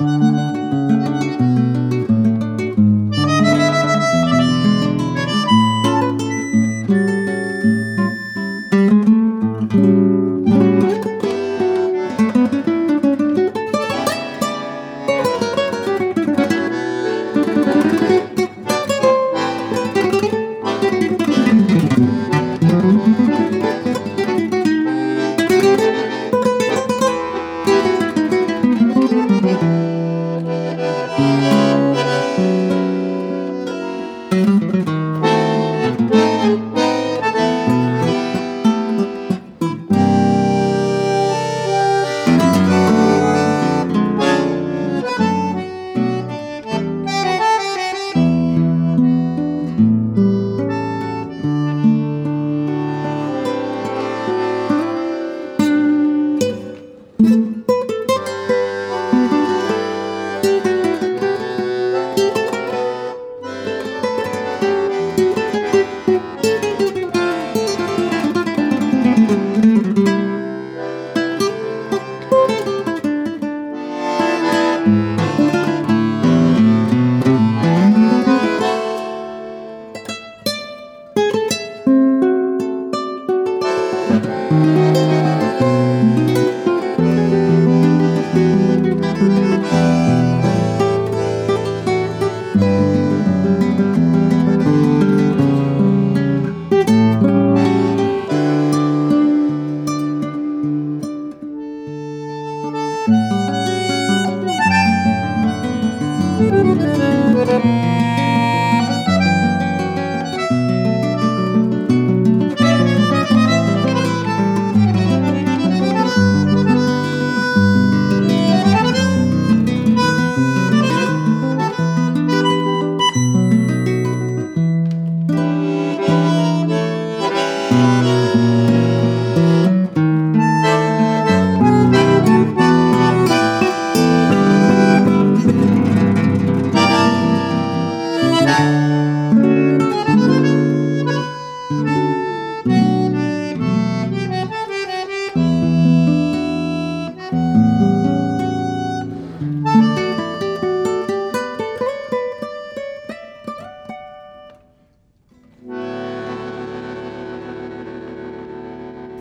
Música 0.00 0.49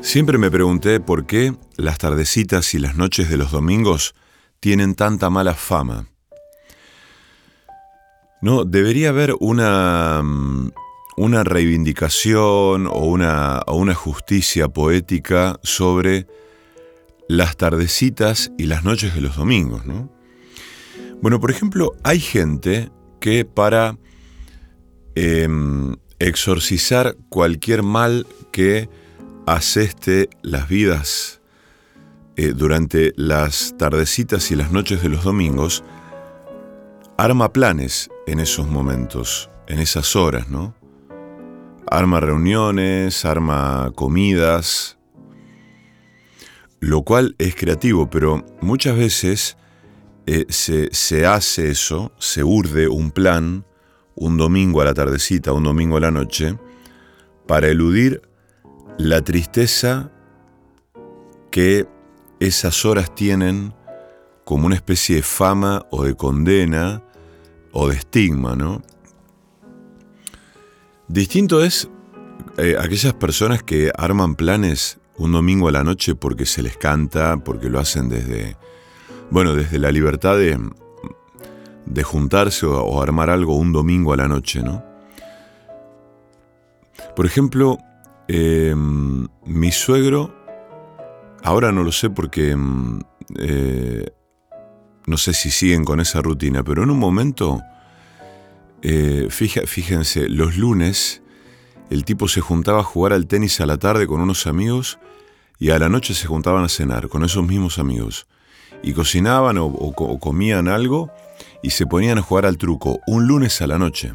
Siempre 0.09 0.39
me 0.39 0.50
pregunté 0.50 1.00
por 1.00 1.27
qué 1.27 1.53
las 1.77 2.00
tardecitas 2.00 2.73
y 2.73 2.79
las 2.79 2.95
noches 2.97 3.29
de 3.29 3.38
los 3.38 3.51
domingos 3.51 4.15
tienen 4.59 4.95
tanta 4.95 5.29
mala 5.29 5.53
fama. 5.53 6.07
No, 8.41 8.65
debería 8.65 9.09
haber 9.09 9.35
una, 9.39 10.23
mm, 10.23 10.71
una 11.15 11.44
reivindicación 11.44 12.88
o 12.88 13.06
una, 13.06 13.61
una 13.67 13.94
justicia 13.94 14.67
poética 14.67 15.59
sobre 15.61 16.25
las 17.27 17.55
tardecitas 17.55 18.51
y 18.57 18.65
las 18.65 18.83
noches 18.83 19.13
de 19.13 19.21
los 19.21 19.35
domingos, 19.35 19.85
¿no? 19.85 20.12
Bueno, 21.21 21.39
por 21.39 21.51
ejemplo, 21.51 21.91
hay 22.03 22.19
gente 22.19 22.91
que 23.19 23.45
para 23.45 24.00
em, 25.13 25.97
exorcizar 26.17 27.15
cualquier 27.29 27.83
mal 27.83 28.25
que 28.51 28.89
aseste 29.56 30.30
las 30.44 30.69
vidas 30.69 31.42
eh, 32.36 32.54
durante 32.56 33.13
las 33.16 33.75
tardecitas 33.78 34.51
y 34.51 34.56
las 34.56 34.72
noches 34.72 35.01
de 35.01 35.10
los 35.10 35.24
domingos, 35.24 35.84
arma 37.18 37.51
planes 37.51 38.10
en 38.28 38.40
esos 38.40 38.68
momentos, 38.68 39.50
en 39.68 39.80
esas 39.80 40.16
horas, 40.16 40.50
¿no? 40.50 40.75
Arma 41.90 42.19
reuniones, 42.19 43.25
arma 43.25 43.92
comidas, 43.96 45.00
lo 46.80 47.01
cual 47.01 47.36
es 47.40 47.56
creativo, 47.56 48.07
pero 48.07 48.46
muchas 48.62 48.96
veces 48.96 49.57
eh, 50.28 50.46
se, 50.50 50.94
se 50.94 51.25
hace 51.25 51.72
eso, 51.72 52.12
se 52.19 52.44
urde 52.44 52.88
un 52.88 53.10
plan, 53.10 53.66
un 54.13 54.38
domingo 54.38 54.81
a 54.81 54.86
la 54.86 54.94
tardecita, 54.94 55.54
un 55.54 55.63
domingo 55.63 55.98
a 55.98 56.01
la 56.01 56.12
noche, 56.12 56.56
para 57.48 57.68
eludir 57.68 58.28
la 59.00 59.22
tristeza 59.22 60.12
que 61.51 61.88
esas 62.42 62.84
horas 62.84 63.16
tienen 63.16 63.74
como 64.44 64.66
una 64.66 64.75
especie 64.75 65.16
de 65.16 65.22
fama 65.22 65.86
o 65.90 66.04
de 66.04 66.16
condena 66.16 67.01
o 67.72 67.88
de 67.88 67.96
estigma, 67.96 68.57
¿no? 68.57 68.81
Distinto 71.07 71.63
es 71.63 71.90
eh, 72.57 72.75
aquellas 72.78 73.13
personas 73.13 73.63
que 73.63 73.90
arman 73.98 74.36
planes 74.36 75.00
un 75.18 75.31
domingo 75.31 75.69
a 75.69 75.72
la 75.72 75.86
noche 75.86 76.13
porque 76.13 76.46
se 76.46 76.62
les 76.62 76.75
canta, 76.75 77.38
porque 77.38 77.69
lo 77.69 77.80
hacen 77.80 78.10
desde, 78.10 78.57
bueno, 79.31 79.56
desde 79.56 79.80
la 79.80 79.94
libertad 79.94 80.36
de, 80.36 80.60
de 81.86 82.04
juntarse 82.04 82.66
o, 82.66 82.81
o 82.84 83.01
armar 83.01 83.30
algo 83.30 83.56
un 83.56 83.72
domingo 83.72 84.12
a 84.12 84.18
la 84.18 84.28
noche, 84.28 84.62
¿no? 84.62 84.84
Por 87.16 87.25
ejemplo, 87.25 87.78
Em, 88.31 89.27
mi 89.45 89.71
suegro, 89.71 90.31
ahora 91.41 91.71
no 91.71 91.81
lo 91.81 91.91
sé 91.91 92.11
porque 92.11 92.51
em, 92.51 92.99
eh, 93.39 94.05
no 95.07 95.17
sé 95.17 95.33
si 95.33 95.49
siguen 95.49 95.83
con 95.83 95.99
esa 95.99 96.21
rutina, 96.21 96.63
pero 96.63 96.83
en 96.83 96.91
un 96.91 96.99
momento, 96.99 97.63
eh, 98.83 99.29
fíjense, 99.31 100.29
los 100.29 100.57
lunes 100.57 101.23
el 101.89 102.05
tipo 102.05 102.27
se 102.27 102.39
juntaba 102.39 102.81
a 102.81 102.83
jugar 102.83 103.13
al 103.13 103.25
tenis 103.25 103.61
a 103.61 103.65
la 103.65 103.77
tarde 103.77 104.05
con 104.05 104.21
unos 104.21 104.45
amigos 104.45 104.99
y 105.57 105.71
a 105.71 105.79
la 105.79 105.89
noche 105.89 106.13
se 106.13 106.27
juntaban 106.27 106.63
a 106.63 106.69
cenar 106.69 107.09
con 107.09 107.23
esos 107.23 107.43
mismos 107.43 107.79
amigos. 107.79 108.27
Y 108.83 108.93
cocinaban 108.93 109.57
o, 109.57 109.65
o 109.65 110.19
comían 110.19 110.67
algo 110.67 111.11
y 111.63 111.71
se 111.71 111.87
ponían 111.87 112.19
a 112.19 112.21
jugar 112.21 112.45
al 112.45 112.59
truco 112.59 112.99
un 113.07 113.25
lunes 113.25 113.59
a 113.63 113.65
la 113.65 113.79
noche. 113.79 114.13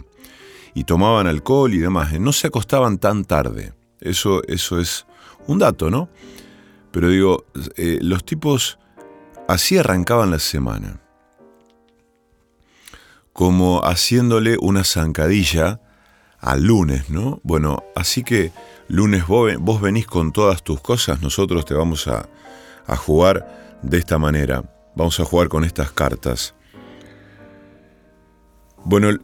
Y 0.73 0.85
tomaban 0.85 1.27
alcohol 1.27 1.75
y 1.75 1.79
demás. 1.79 2.13
No 2.21 2.33
se 2.33 2.47
acostaban 2.47 2.99
tan 2.99 3.25
tarde. 3.25 3.73
Eso, 4.05 4.43
eso 4.47 4.79
es 4.79 5.07
un 5.47 5.59
dato, 5.59 5.91
¿no? 5.91 6.09
Pero 6.93 7.09
digo, 7.09 7.45
eh, 7.77 7.99
los 8.01 8.25
tipos 8.25 8.79
así 9.49 9.79
arrancaban 9.79 10.31
la 10.31 10.39
semana, 10.39 11.01
como 13.33 13.81
haciéndole 13.81 14.57
una 14.61 14.85
zancadilla 14.85 15.81
al 16.39 16.65
lunes, 16.65 17.11
¿no? 17.11 17.41
Bueno, 17.43 17.83
así 17.97 18.23
que 18.23 18.53
lunes 18.87 19.27
vos, 19.27 19.81
venís 19.81 20.07
con 20.07 20.31
todas 20.31 20.63
tus 20.63 20.81
cosas, 20.81 21.21
nosotros 21.23 21.65
te 21.65 21.75
vamos 21.75 22.07
a, 22.07 22.29
a 22.87 22.97
jugar 22.97 23.81
de 23.83 23.99
esta 23.99 24.19
manera, 24.19 24.63
vamos 24.95 25.19
a 25.19 25.25
jugar 25.25 25.49
con 25.49 25.65
estas 25.65 25.91
cartas. 25.91 26.55
Bueno, 28.85 29.19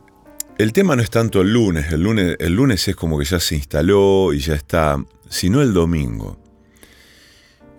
el 0.63 0.75
tema 0.75 0.95
no 0.95 1.01
es 1.01 1.09
tanto 1.09 1.41
el 1.41 1.55
lunes, 1.55 1.91
el 1.91 2.03
lunes, 2.03 2.87
es 2.87 2.95
como 2.95 3.19
que 3.19 3.25
ya 3.25 3.41
se 3.41 3.55
instaló 3.55 4.35
y 4.35 4.41
ya 4.41 4.55
está, 4.55 5.03
sino 5.27 5.63
el 5.63 5.73
domingo. 5.73 6.39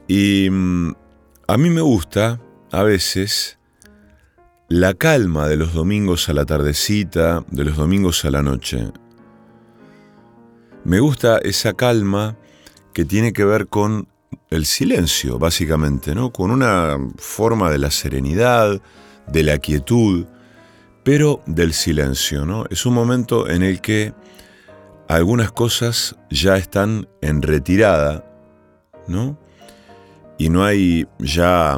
Y 0.08 0.50
mm, 0.50 0.96
a 1.48 1.58
mí 1.58 1.70
me 1.70 1.82
gusta, 1.82 2.42
a 2.72 2.82
veces, 2.82 3.60
la 4.68 4.96
calma 4.96 5.48
de 5.48 5.58
los 5.58 5.76
domingos 5.76 6.28
a 6.28 6.34
la 6.34 6.44
tardecita, 6.46 7.46
de 7.52 7.66
los 7.66 7.78
domingos 7.78 8.26
a 8.26 8.32
la 8.32 8.42
noche. 8.42 8.92
Me 10.84 11.00
gusta 11.00 11.38
esa 11.38 11.74
calma 11.74 12.36
que 12.94 13.06
tiene 13.06 13.32
que 13.32 13.46
ver 13.46 13.68
con 13.68 14.08
el 14.50 14.66
silencio, 14.66 15.38
básicamente, 15.38 16.16
¿no? 16.16 16.32
Con 16.32 16.50
una 16.50 16.98
forma 17.18 17.70
de 17.70 17.78
la 17.78 17.92
serenidad, 17.92 18.82
de 19.28 19.44
la 19.44 19.60
quietud, 19.60 20.26
pero 21.04 21.42
del 21.46 21.74
silencio, 21.74 22.46
¿no? 22.46 22.66
Es 22.70 22.86
un 22.86 22.94
momento 22.94 23.50
en 23.50 23.64
el 23.64 23.82
que 23.82 24.14
algunas 25.08 25.52
cosas 25.52 26.16
ya 26.30 26.58
están 26.58 27.08
en 27.22 27.42
retirada, 27.42 28.26
¿no? 29.08 29.38
Y 30.38 30.50
no 30.50 30.64
hay 30.64 31.08
ya 31.20 31.78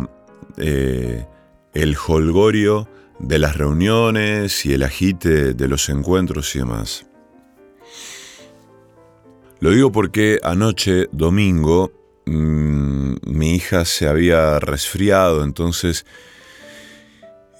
eh, 0.57 1.25
el 1.73 1.97
holgorio 2.07 2.87
de 3.19 3.39
las 3.39 3.57
reuniones 3.57 4.65
y 4.65 4.73
el 4.73 4.83
agite 4.83 5.53
de 5.53 5.67
los 5.67 5.89
encuentros 5.89 6.55
y 6.55 6.59
demás. 6.59 7.05
Lo 9.59 9.71
digo 9.71 9.91
porque 9.91 10.39
anoche, 10.43 11.07
domingo, 11.13 11.91
mm, 12.25 13.13
mi 13.25 13.55
hija 13.55 13.85
se 13.85 14.07
había 14.07 14.59
resfriado, 14.59 15.43
entonces 15.43 16.05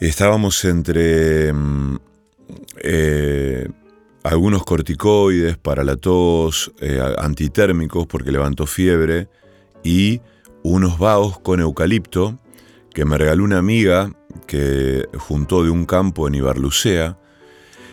Estábamos 0.07 0.65
entre 0.65 1.53
mm, 1.53 1.95
eh, 2.83 3.69
algunos 4.23 4.65
corticoides 4.65 5.57
para 5.57 5.85
la 5.85 5.95
tos, 5.95 6.73
eh, 6.81 6.99
antitérmicos 7.17 8.05
porque 8.05 8.33
levantó 8.33 8.65
fiebre 8.65 9.29
y 9.81 10.19
unos 10.61 10.99
vaos 10.99 11.39
con 11.39 11.61
eucalipto 11.61 12.37
que 12.93 13.05
me 13.05 13.17
regaló 13.17 13.45
una 13.45 13.59
amiga 13.59 14.11
que 14.45 15.07
juntó 15.17 15.63
de 15.63 15.69
un 15.69 15.85
campo 15.85 16.27
en 16.27 16.35
Ibarlucea. 16.35 17.17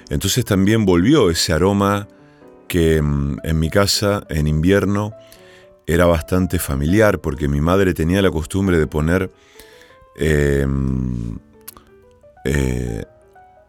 Entonces 0.08 0.44
también 0.44 0.84
volvió 0.84 1.30
ese 1.30 1.52
aroma 1.52 2.08
que 2.66 3.00
mm, 3.00 3.38
en 3.44 3.58
mi 3.60 3.70
casa 3.70 4.26
en 4.28 4.48
invierno 4.48 5.12
era 5.86 6.06
bastante 6.06 6.58
familiar 6.58 7.20
porque 7.20 7.46
mi 7.46 7.60
madre 7.60 7.94
tenía 7.94 8.20
la 8.20 8.32
costumbre 8.32 8.80
de 8.80 8.88
poner 8.88 9.30
em, 10.16 11.38
eh, 12.44 13.04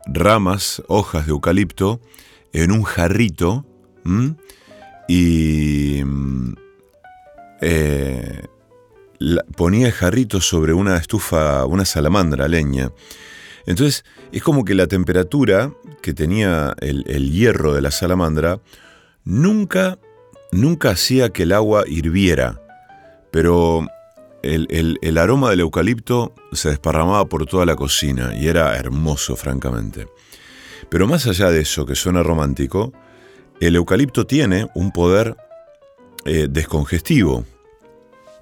ramas, 0.06 0.82
hojas 0.88 1.26
de 1.26 1.32
eucalipto 1.32 2.02
en 2.54 2.72
un 2.72 2.84
jarrito 2.84 3.66
y 5.08 6.02
mm, 6.04 6.54
eh, 7.62 8.42
ponía 9.56 9.88
el 9.88 9.94
jarrito 9.94 10.42
sobre 10.42 10.74
una 10.74 10.98
estufa, 10.98 11.66
una 11.66 11.86
salamandra 11.86 12.48
leña. 12.48 12.92
Entonces 13.66 14.04
es 14.32 14.42
como 14.42 14.66
que 14.66 14.74
la 14.74 14.88
temperatura 14.88 15.72
que 16.02 16.14
tenía 16.14 16.74
el, 16.80 17.32
hierro 17.32 17.74
de 17.74 17.82
la 17.82 17.92
salamandra 17.92 18.60
nunca, 19.24 20.00
nunca 20.52 20.92
hacía 20.92 21.30
que 21.30 21.44
el 21.44 21.52
agua 21.52 21.84
hirviera, 21.88 22.60
pero 23.32 23.88
el, 24.44 24.98
el, 25.02 25.18
aroma 25.18 25.50
del 25.50 25.62
eucalipto 25.62 26.34
se 26.52 26.70
desparramaba 26.70 27.26
por 27.26 27.46
toda 27.46 27.66
la 27.66 27.76
cocina 27.76 28.34
y 28.36 28.48
era 28.48 28.76
hermoso, 28.76 29.36
francamente. 29.36 30.08
Pero 30.90 31.08
más 31.08 31.28
allá 31.28 31.50
de 31.50 31.62
eso, 31.62 31.86
que 31.86 31.96
suena 31.96 32.24
romántico, 32.24 32.92
el 33.60 33.76
eucalipto 33.76 34.26
tiene 34.26 34.68
un 34.74 34.92
poder 34.92 35.38
eh, 36.26 36.48
descongestivo, 36.50 37.46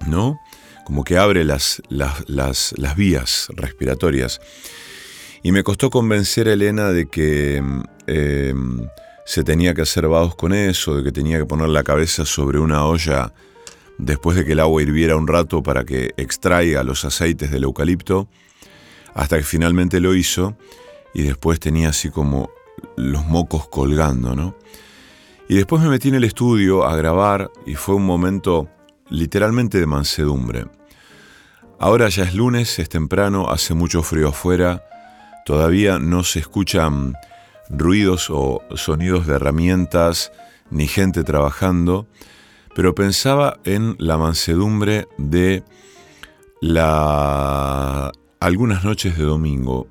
¿no? 0.07 0.39
Como 0.85 1.03
que 1.03 1.17
abre 1.17 1.43
las, 1.43 1.81
las, 1.89 2.73
vías 2.95 3.47
respiratorias. 3.55 4.41
Y 5.43 5.51
me 5.51 5.63
costó 5.63 5.89
convencer 5.89 6.47
a 6.47 6.53
Elena 6.53 6.89
de 6.89 7.07
que 7.07 7.61
eh, 8.07 8.53
se 9.25 9.43
tenía 9.43 9.73
que 9.73 9.83
hacer 9.83 10.07
vados 10.07 10.35
con 10.35 10.53
eso, 10.53 10.95
de 10.95 11.03
que 11.03 11.11
tenía 11.11 11.37
que 11.37 11.45
poner 11.45 11.69
la 11.69 11.83
cabeza 11.83 12.25
sobre 12.25 12.57
una 12.59 12.85
olla 12.85 13.31
después 13.99 14.37
de 14.37 14.45
que 14.45 14.53
el 14.53 14.61
agua 14.61 14.81
hirviera 14.81 15.17
un 15.17 15.27
rato 15.27 15.61
para 15.61 15.83
que 15.83 16.13
extraiga 16.17 16.83
los 16.83 17.05
aceites 17.05 17.51
del 17.51 17.65
eucalipto, 17.65 18.29
hasta 19.13 19.37
que 19.37 19.43
finalmente 19.43 19.99
lo 19.99 20.15
hizo 20.15 20.57
y 21.13 21.23
después 21.23 21.59
tenía 21.59 21.89
así 21.89 22.09
como 22.09 22.49
los 22.95 23.25
mocos 23.25 23.67
colgando, 23.67 24.35
¿no? 24.35 24.55
Y 25.49 25.55
después 25.55 25.81
me 25.81 25.89
metí 25.89 26.07
en 26.09 26.15
el 26.15 26.23
estudio 26.23 26.85
a 26.85 26.95
grabar 26.95 27.51
y 27.65 27.75
fue 27.75 27.95
un 27.95 28.05
momento 28.05 28.69
literalmente 29.09 29.79
de 29.79 29.85
mansedumbre. 29.85 30.67
Ahora 31.77 32.07
ya 32.09 32.23
es 32.23 32.35
lunes, 32.35 32.79
es 32.79 32.87
temprano, 32.87 33.49
hace 33.49 33.73
mucho 33.73 34.01
frío 34.03 34.29
afuera, 34.29 34.83
todavía 35.45 35.99
no 35.99 36.23
se 36.23 36.39
escuchan 36.39 37.15
ruidos 37.69 38.29
o 38.29 38.61
sonidos 38.75 39.27
de 39.27 39.35
herramientas 39.35 40.31
ni 40.69 40.87
gente 40.87 41.23
trabajando, 41.23 42.07
pero 42.79 42.95
pensaba 42.95 43.59
en 43.65 43.97
la 43.99 44.17
mansedumbre 44.17 45.09
de 45.17 45.65
la 46.61 48.09
algunas 48.39 48.85
noches 48.85 49.17
de 49.17 49.25
domingo 49.25 49.89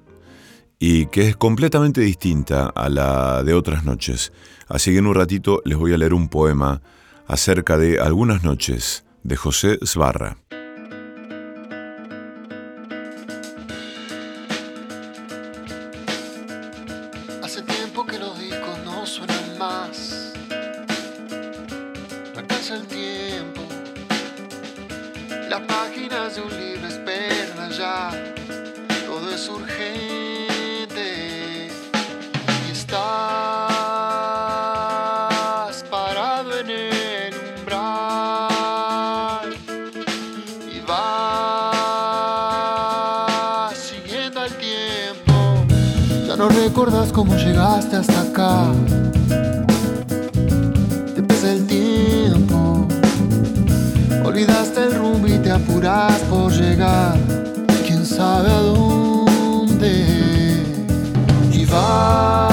y 0.78 1.04
que 1.08 1.28
es 1.28 1.36
completamente 1.36 2.00
distinta 2.00 2.64
a 2.68 2.88
la 2.88 3.42
de 3.42 3.52
otras 3.52 3.84
noches. 3.84 4.32
Así 4.68 4.90
que 4.90 5.00
en 5.00 5.06
un 5.06 5.14
ratito 5.14 5.60
les 5.66 5.76
voy 5.76 5.92
a 5.92 5.98
leer 5.98 6.14
un 6.14 6.30
poema 6.30 6.80
acerca 7.26 7.76
de 7.76 8.00
algunas 8.00 8.42
noches 8.42 9.04
de 9.22 9.36
José 9.36 9.78
Sbarra. 9.84 10.38
Cómo 47.12 47.34
llegaste 47.34 47.96
hasta 47.96 48.20
acá. 48.20 48.66
Te 51.12 51.22
pesa 51.22 51.52
el 51.52 51.66
tiempo. 51.66 52.86
Olvidaste 54.24 54.84
el 54.84 54.94
rumbo 54.94 55.26
y 55.26 55.38
te 55.38 55.50
apuras 55.50 56.20
por 56.30 56.52
llegar. 56.52 57.16
Quién 57.84 58.06
sabe 58.06 58.50
a 58.50 58.60
dónde. 58.60 60.04
Y 61.52 61.64
vas 61.64 62.47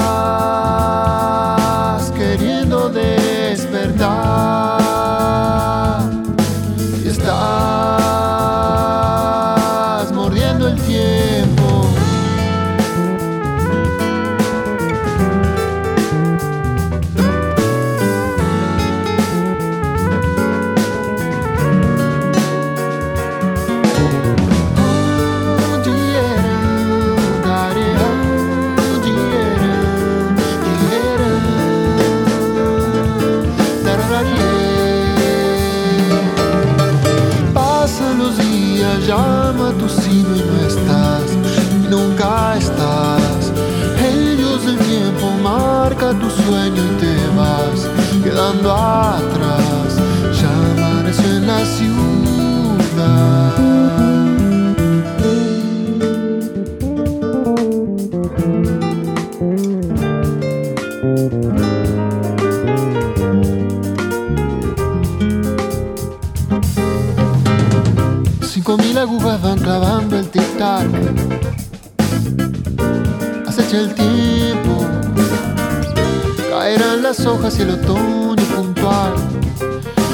hojas 77.36 77.58
y 77.58 77.62
el 77.62 77.70
otoño 77.70 78.36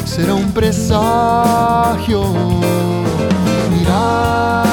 será 0.04 0.34
un 0.34 0.52
presagio. 0.52 2.24
Mirás 3.70 4.72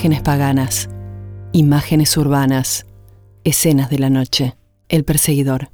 Imágenes 0.00 0.22
paganas, 0.22 0.88
imágenes 1.52 2.16
urbanas, 2.16 2.86
escenas 3.44 3.90
de 3.90 3.98
la 3.98 4.08
noche, 4.08 4.56
el 4.88 5.04
perseguidor. 5.04 5.68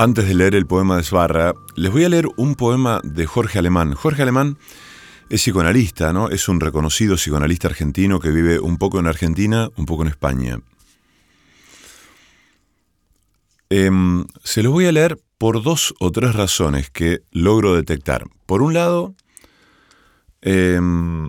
Antes 0.00 0.26
de 0.26 0.34
leer 0.34 0.54
el 0.54 0.64
poema 0.64 0.96
de 0.96 1.02
Sbarra, 1.02 1.52
les 1.76 1.92
voy 1.92 2.04
a 2.04 2.08
leer 2.08 2.26
un 2.38 2.54
poema 2.54 3.02
de 3.04 3.26
Jorge 3.26 3.58
Alemán. 3.58 3.92
Jorge 3.92 4.22
Alemán 4.22 4.56
es 5.28 5.42
psicoanalista, 5.42 6.14
¿no? 6.14 6.30
Es 6.30 6.48
un 6.48 6.58
reconocido 6.58 7.16
psicoanalista 7.16 7.68
argentino 7.68 8.18
que 8.18 8.30
vive 8.30 8.60
un 8.60 8.78
poco 8.78 8.98
en 8.98 9.06
Argentina, 9.06 9.68
un 9.76 9.84
poco 9.84 10.00
en 10.00 10.08
España. 10.08 10.58
Em, 13.68 14.24
se 14.42 14.62
los 14.62 14.72
voy 14.72 14.86
a 14.86 14.92
leer 14.92 15.20
por 15.36 15.62
dos 15.62 15.94
o 16.00 16.10
tres 16.10 16.34
razones 16.34 16.88
que 16.88 17.20
logro 17.30 17.74
detectar. 17.74 18.24
Por 18.46 18.62
un 18.62 18.72
lado, 18.72 19.14
em, 20.40 21.28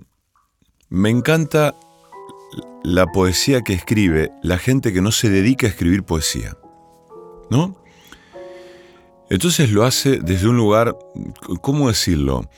me 0.88 1.10
encanta 1.10 1.75
la 2.86 3.05
poesía 3.07 3.63
que 3.63 3.73
escribe 3.73 4.31
la 4.41 4.57
gente 4.57 4.93
que 4.93 5.01
no 5.01 5.12
se 5.12 5.29
dedica 5.29 5.67
a 5.67 5.71
escribir 5.71 6.03
poesía. 6.03 6.55
¿No? 7.49 7.80
Entonces 9.31 9.71
lo 9.71 9.85
hace 9.85 10.19
desde 10.19 10.49
un 10.49 10.57
lugar, 10.57 10.93
¿cómo 11.61 11.87
decirlo? 11.87 12.49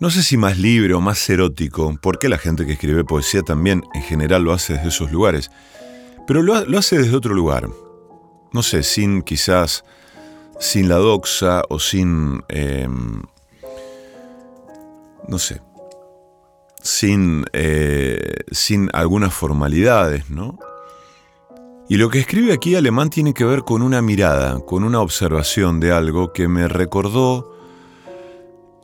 No 0.00 0.10
sé 0.10 0.24
si 0.24 0.36
más 0.36 0.58
libre 0.58 0.92
o 0.92 1.00
más 1.00 1.30
erótico, 1.30 1.96
porque 2.02 2.28
la 2.28 2.36
gente 2.36 2.66
que 2.66 2.72
escribe 2.72 3.04
poesía 3.04 3.42
también 3.42 3.84
en 3.94 4.02
general 4.02 4.42
lo 4.42 4.52
hace 4.52 4.72
desde 4.72 4.88
esos 4.88 5.12
lugares, 5.12 5.52
pero 6.26 6.42
lo, 6.42 6.56
hace 6.76 6.98
desde 6.98 7.14
otro 7.14 7.32
lugar. 7.32 7.68
No 8.52 8.64
sé, 8.64 8.82
sin 8.82 9.22
quizás, 9.22 9.84
sin 10.58 10.88
la 10.88 10.96
doxa 10.96 11.62
o 11.68 11.78
sin, 11.78 12.42
em, 12.48 13.22
no 15.28 15.38
sé, 15.38 15.62
sin, 16.82 17.44
eh, 17.52 18.34
sin 18.50 18.90
algunas 18.92 19.32
formalidades, 19.32 20.28
¿no? 20.28 20.58
Y 21.86 21.98
lo 21.98 22.08
que 22.08 22.18
escribe 22.18 22.52
aquí 22.52 22.74
Alemán 22.76 23.10
tiene 23.10 23.34
que 23.34 23.44
ver 23.44 23.62
con 23.62 23.82
una 23.82 24.00
mirada, 24.00 24.58
con 24.60 24.84
una 24.84 25.00
observación 25.00 25.80
de 25.80 25.92
algo 25.92 26.32
que 26.32 26.48
me 26.48 26.66
recordó 26.66 27.52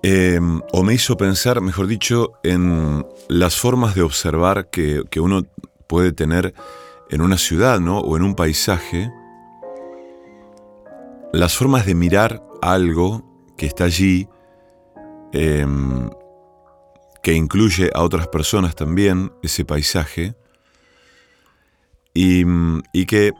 em, 0.03 0.61
o 0.73 0.83
me 0.83 0.93
hizo 0.93 1.17
pensar, 1.17 1.63
mejor 1.63 1.87
dicho, 1.87 2.33
en 2.43 3.07
las 3.29 3.57
formas 3.57 3.95
de 3.95 4.03
observar 4.03 4.69
que, 4.69 5.03
uno 5.19 5.47
puede 5.87 6.13
tener 6.13 6.53
en 7.09 7.23
una 7.23 7.39
ciudad 7.39 7.81
¿no? 7.81 8.01
o 8.01 8.19
en 8.19 8.23
un 8.23 8.35
paisaje, 8.35 9.11
las 11.33 11.57
formas 11.57 11.87
de 11.87 11.95
mirar 11.95 12.43
algo 12.61 13.25
que 13.57 13.65
está 13.65 13.85
allí, 13.85 14.29
em, 15.33 16.11
que 17.23 17.33
incluye 17.33 17.91
a 17.95 18.03
otras 18.03 18.29
personas 18.29 18.75
también, 18.75 19.33
ese 19.43 19.65
paisaje, 19.65 20.35
y, 22.15 23.07
que 23.07 23.33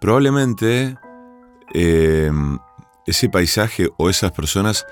probablemente 0.00 0.96
eh, 1.74 2.30
ese 3.06 3.28
paisaje 3.28 3.88
o 3.96 4.10
esas 4.10 4.32
personas 4.32 4.86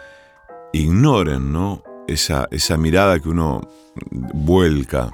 ignoren 0.72 1.52
¿no? 1.52 1.82
esa, 2.06 2.48
esa 2.50 2.76
mirada 2.76 3.18
que 3.20 3.28
uno 3.28 3.60
vuelca. 4.10 5.10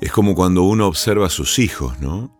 Es 0.00 0.12
como 0.12 0.34
cuando 0.34 0.62
uno 0.62 0.86
observa 0.86 1.26
a 1.26 1.30
sus 1.30 1.58
hijos, 1.58 1.98
¿no? 1.98 2.30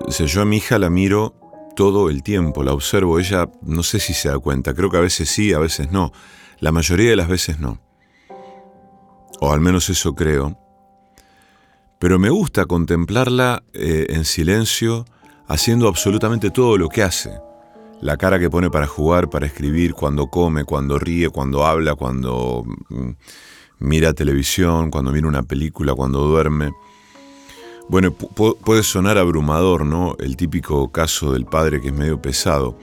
O 0.00 0.10
sea, 0.10 0.26
yo 0.26 0.42
a 0.42 0.44
mi 0.44 0.56
hija 0.56 0.78
la 0.78 0.90
miro 0.90 1.34
todo 1.76 2.10
el 2.10 2.22
tiempo, 2.22 2.64
la 2.64 2.72
observo, 2.72 3.20
ella 3.20 3.48
no 3.62 3.82
sé 3.84 4.00
si 4.00 4.12
se 4.12 4.28
da 4.28 4.38
cuenta, 4.38 4.74
creo 4.74 4.90
que 4.90 4.96
a 4.96 5.02
veces 5.02 5.28
sí, 5.28 5.52
a 5.52 5.58
veces 5.58 5.92
no, 5.92 6.12
la 6.58 6.72
mayoría 6.72 7.10
de 7.10 7.16
las 7.16 7.28
veces 7.28 7.60
no. 7.60 7.78
O 9.40 9.52
al 9.52 9.60
menos 9.60 9.88
eso 9.88 10.14
creo 10.14 10.58
pero 11.98 12.18
me 12.18 12.30
gusta 12.30 12.66
contemplarla 12.66 13.64
eh, 13.72 14.06
en 14.10 14.24
silencio, 14.24 15.04
haciendo 15.46 15.88
absolutamente 15.88 16.50
todo 16.50 16.78
lo 16.78 16.88
que 16.88 17.02
hace. 17.02 17.32
La 18.00 18.16
cara 18.16 18.38
que 18.38 18.48
pone 18.48 18.70
para 18.70 18.86
jugar, 18.86 19.28
para 19.28 19.46
escribir, 19.46 19.94
cuando 19.94 20.28
come, 20.28 20.64
cuando 20.64 20.98
ríe, 20.98 21.30
cuando 21.30 21.66
habla, 21.66 21.96
cuando 21.96 22.64
mm, 22.88 23.10
mira 23.80 24.12
televisión, 24.12 24.90
cuando 24.90 25.10
mira 25.10 25.26
una 25.26 25.42
película, 25.42 25.94
cuando 25.94 26.20
duerme. 26.20 26.72
Bueno, 27.88 28.12
puede 28.12 28.82
sonar 28.82 29.18
abrumador, 29.18 29.86
¿no? 29.86 30.14
El 30.20 30.36
típico 30.36 30.92
caso 30.92 31.32
del 31.32 31.46
padre 31.46 31.80
que 31.80 31.88
es 31.88 31.94
medio 31.94 32.20
pesado. 32.20 32.78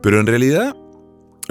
Pero 0.00 0.20
en 0.20 0.26
realidad 0.26 0.76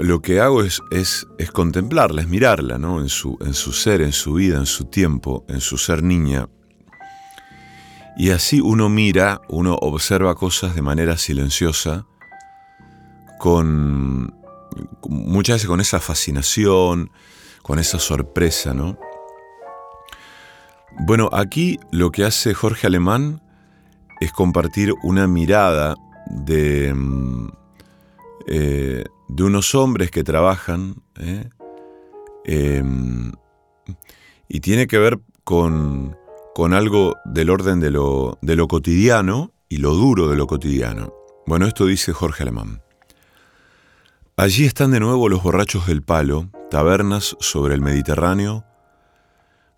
lo 0.02 0.22
que 0.22 0.40
hago 0.40 0.62
es, 0.62 0.82
es, 0.90 1.26
contemplarla, 1.52 2.22
es 2.22 2.28
mirarla, 2.28 2.78
¿no? 2.78 3.00
En 3.00 3.08
su, 3.08 3.38
en 3.40 3.54
su 3.54 3.72
ser, 3.72 4.00
en 4.02 4.12
su 4.12 4.34
vida, 4.34 4.58
en 4.58 4.66
su 4.66 4.84
tiempo, 4.84 5.44
en 5.48 5.60
su 5.60 5.78
ser 5.78 6.02
niña. 6.02 6.48
Y 8.16 8.30
así 8.30 8.60
uno 8.60 8.88
mira, 8.88 9.40
uno 9.48 9.76
observa 9.80 10.34
cosas 10.34 10.74
de 10.74 10.82
manera 10.82 11.16
silenciosa, 11.16 12.06
con, 13.38 14.34
muchas 15.08 15.56
veces 15.56 15.68
con 15.68 15.80
esa 15.80 16.00
fascinación, 16.00 17.10
con 17.62 17.78
esa 17.78 17.98
sorpresa, 17.98 18.74
¿no? 18.74 18.98
Bueno, 21.06 21.30
aquí 21.32 21.78
lo 21.92 22.10
que 22.10 22.24
hace 22.24 22.52
Jorge 22.52 22.86
Alemán 22.86 23.42
es 24.20 24.32
compartir 24.32 24.92
una 25.02 25.26
mirada 25.26 25.94
de, 26.26 26.92
mm, 26.92 27.48
eh, 28.48 29.04
de 29.32 29.44
unos 29.44 29.74
hombres 29.76 30.10
que 30.10 30.24
trabajan, 30.24 30.96
¿eh? 31.18 31.48
em, 32.44 33.32
y 34.48 34.60
tiene 34.60 34.88
que 34.88 34.98
ver 34.98 35.20
con, 35.44 36.16
con 36.52 36.74
algo 36.74 37.16
del 37.24 37.50
orden 37.50 37.78
de 37.78 37.90
lo, 37.90 38.38
de 38.42 38.56
lo 38.56 38.66
cotidiano 38.66 39.52
y 39.68 39.76
lo 39.76 39.94
duro 39.94 40.28
de 40.28 40.36
lo 40.36 40.48
cotidiano. 40.48 41.14
Bueno, 41.46 41.66
esto 41.66 41.86
dice 41.86 42.12
Jorge 42.12 42.42
Alemán. 42.42 42.82
Allí 44.36 44.64
están 44.64 44.90
de 44.90 45.00
nuevo 45.00 45.28
los 45.28 45.42
borrachos 45.42 45.86
del 45.86 46.02
palo, 46.02 46.50
tabernas 46.68 47.36
sobre 47.38 47.74
el 47.74 47.82
Mediterráneo, 47.82 48.64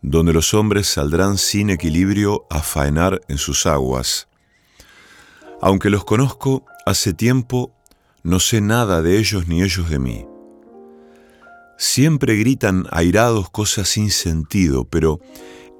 donde 0.00 0.32
los 0.32 0.54
hombres 0.54 0.86
saldrán 0.86 1.36
sin 1.36 1.68
equilibrio 1.68 2.46
a 2.48 2.60
faenar 2.60 3.20
en 3.28 3.36
sus 3.36 3.66
aguas. 3.66 4.28
Aunque 5.60 5.90
los 5.90 6.04
conozco, 6.04 6.64
hace 6.86 7.12
tiempo 7.12 7.74
no 8.22 8.38
sé 8.38 8.60
nada 8.60 9.02
de 9.02 9.18
ellos 9.18 9.48
ni 9.48 9.62
ellos 9.62 9.90
de 9.90 9.98
mí. 9.98 10.26
Siempre 11.76 12.36
gritan 12.36 12.86
airados 12.90 13.50
cosas 13.50 13.88
sin 13.88 14.10
sentido, 14.10 14.84
pero 14.84 15.20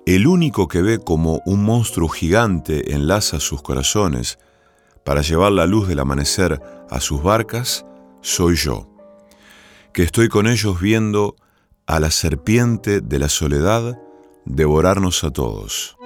el 0.04 0.26
único 0.26 0.66
que 0.66 0.82
ve 0.82 0.98
como 0.98 1.40
un 1.46 1.62
monstruo 1.62 2.08
gigante 2.08 2.92
enlaza 2.94 3.38
sus 3.38 3.62
corazones 3.62 4.38
para 5.04 5.22
llevar 5.22 5.52
la 5.52 5.66
luz 5.66 5.86
del 5.86 6.00
amanecer 6.00 6.60
a 6.90 7.00
sus 7.00 7.22
barcas, 7.22 7.86
soy 8.20 8.56
yo, 8.56 8.88
que 9.92 10.02
estoy 10.02 10.28
con 10.28 10.46
ellos 10.46 10.80
viendo 10.80 11.36
a 11.86 12.00
la 12.00 12.10
serpiente 12.10 13.00
de 13.00 13.18
la 13.18 13.28
soledad 13.28 13.98
devorarnos 14.44 15.22
a 15.24 15.30
todos. 15.30 15.96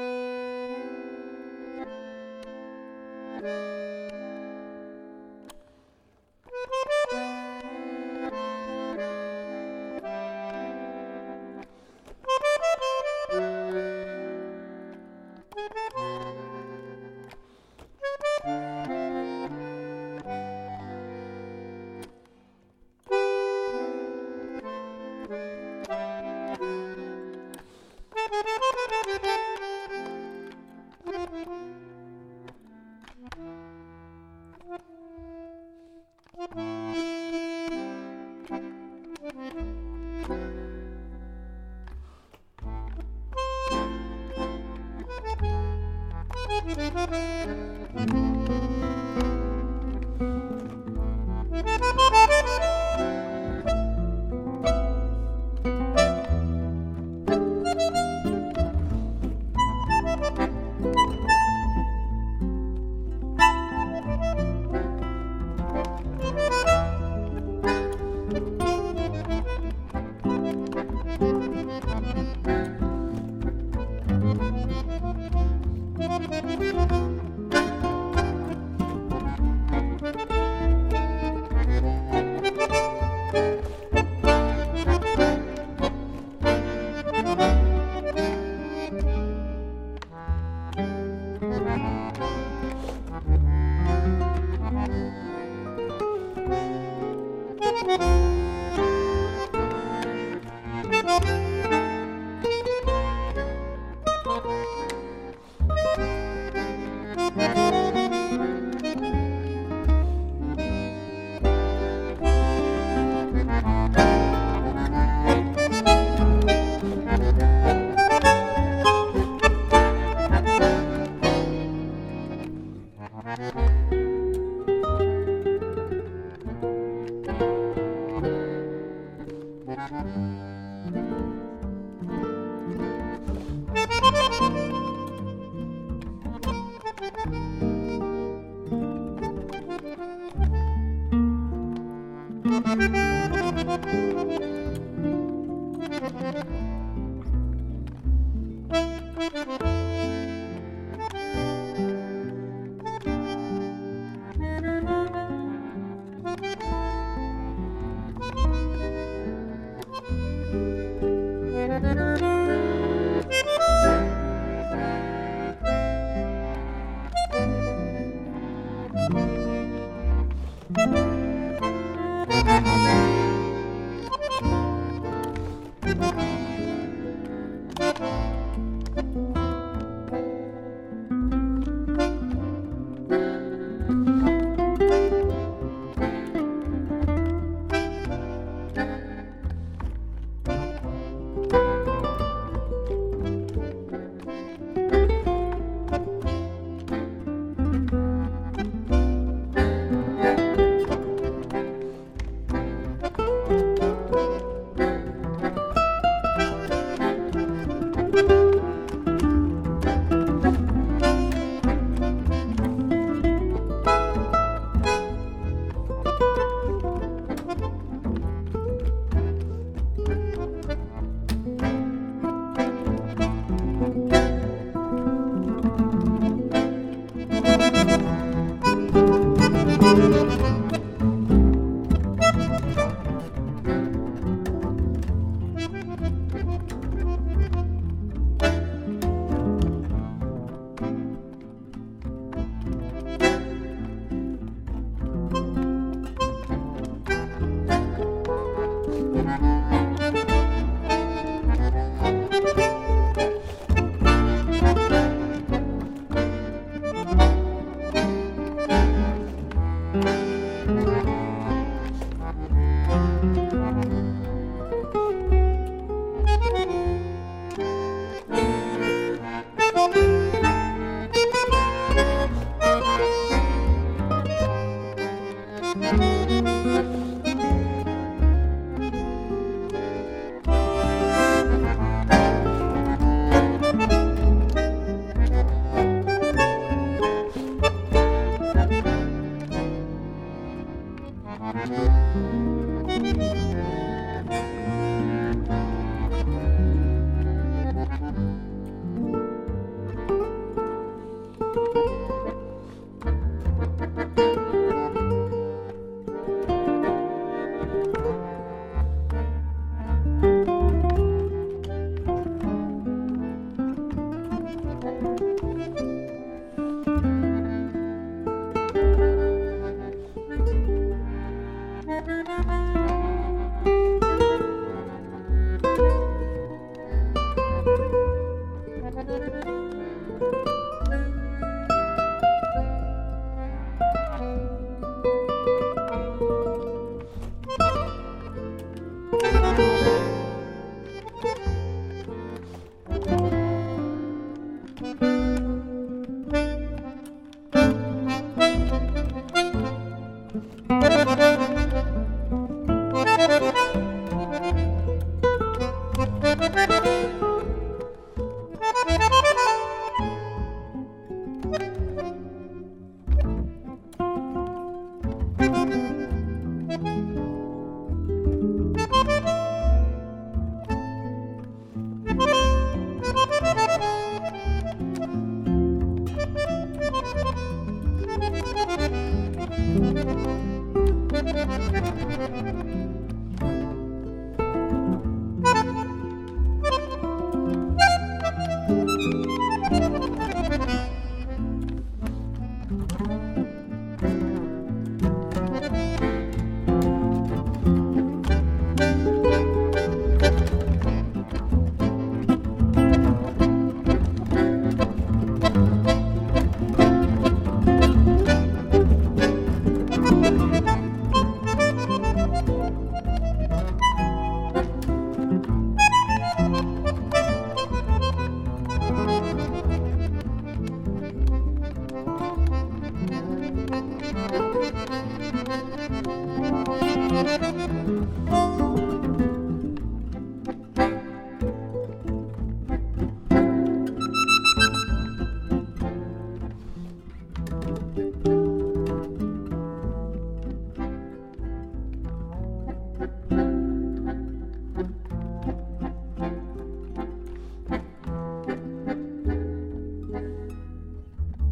Mm-hmm. 15.57 16.16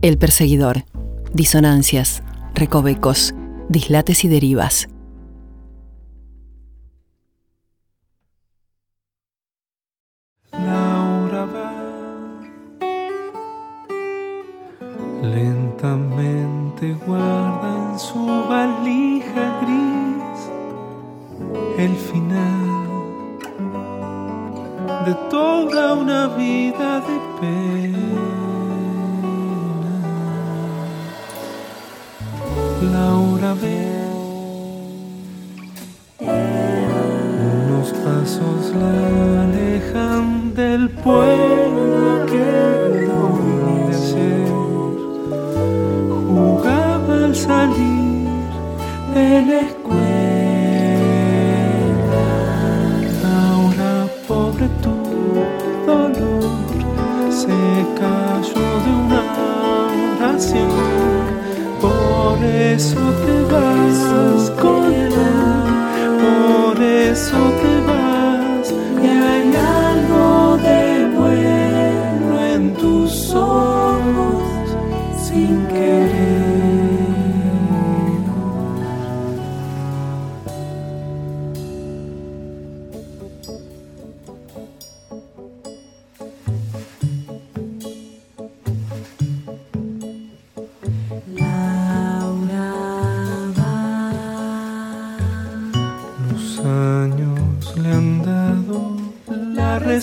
El 0.05 0.19
perseguidor. 0.19 0.85
Disonancias, 1.33 2.23
recovecos, 2.55 3.35
dislates 3.71 4.27
y 4.27 4.29
derivas. 4.29 4.87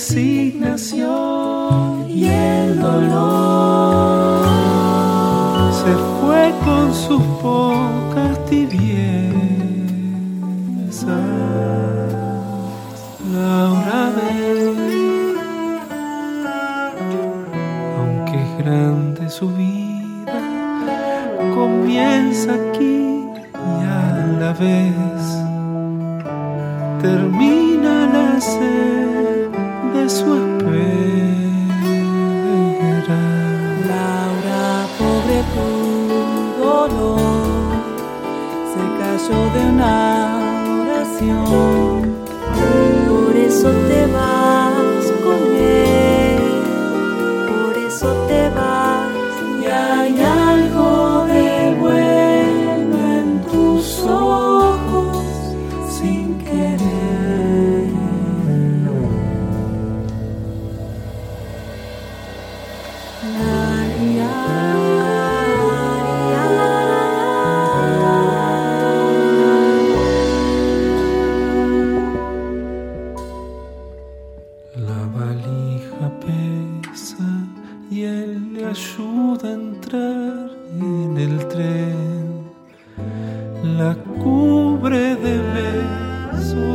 Resignación 0.01 2.09
y 2.09 2.25
el 2.25 2.79
dolor 2.79 4.47
se 5.71 5.93
fue 6.19 6.51
con 6.65 6.91
sus 6.91 7.21
pocas 7.39 8.43
tibiezas. 8.49 9.20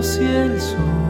Besos 0.07 0.21
y 0.21 0.25
el 0.25 0.61
sol. 0.61 1.06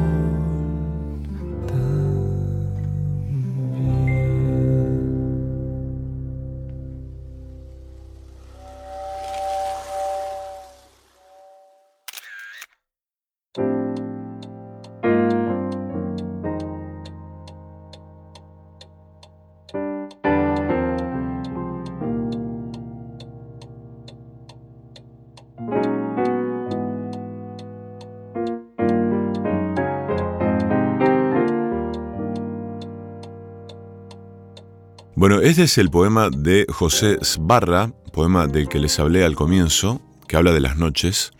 Este 35.46 35.62
es 35.62 35.78
el 35.78 35.90
poema 35.90 36.28
de 36.28 36.66
José 36.68 37.18
Sbarra, 37.22 37.92
poema 38.12 38.48
del 38.48 38.68
que 38.68 38.80
les 38.80 38.98
hablé 38.98 39.24
al 39.24 39.36
comienzo, 39.36 40.02
que 40.26 40.36
habla 40.36 40.50
de 40.50 40.58
las 40.58 40.76
noches. 40.76 41.30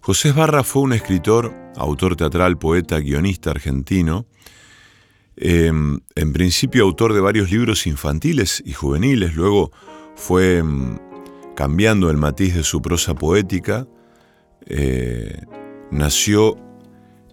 José 0.00 0.30
Sbarra 0.30 0.64
fue 0.64 0.80
un 0.80 0.94
escritor, 0.94 1.54
autor 1.76 2.16
teatral, 2.16 2.56
poeta, 2.56 2.98
guionista 2.98 3.50
argentino, 3.50 4.24
eh, 5.36 5.70
en 5.70 6.32
principio 6.32 6.82
autor 6.84 7.12
de 7.12 7.20
varios 7.20 7.50
libros 7.50 7.86
infantiles 7.86 8.62
y 8.64 8.72
juveniles, 8.72 9.34
luego 9.34 9.70
fue 10.16 10.62
mm, 10.62 10.98
cambiando 11.54 12.08
el 12.08 12.16
matiz 12.16 12.54
de 12.54 12.62
su 12.62 12.80
prosa 12.80 13.14
poética, 13.14 13.86
eh, 14.64 15.42
nació 15.90 16.56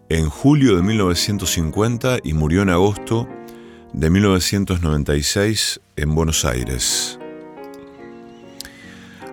en 0.10 0.30
julio 0.30 0.76
de 0.76 0.82
1950 0.82 2.18
y 2.26 2.34
murió 2.34 2.64
en 2.64 2.72
agosto 2.72 3.30
de 3.98 4.12
1996 4.12 5.82
en 5.96 6.14
Buenos 6.14 6.46
Aires. 6.46 7.18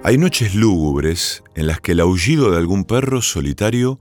Hay 0.02 0.16
noches 0.16 0.54
lúgubres 0.54 1.42
en 1.54 1.66
las 1.66 1.82
que 1.82 1.92
el 1.92 2.00
aullido 2.00 2.50
de 2.50 2.56
algún 2.56 2.84
perro 2.84 3.20
solitario 3.20 4.00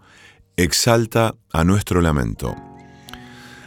exalta 0.55 1.35
a 1.51 1.65
nuestro 1.65 1.99
lamento. 1.99 2.55